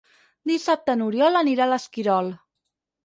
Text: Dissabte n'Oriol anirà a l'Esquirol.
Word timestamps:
Dissabte 0.51 0.95
n'Oriol 1.01 1.41
anirà 1.43 1.67
a 1.67 1.71
l'Esquirol. 1.73 2.33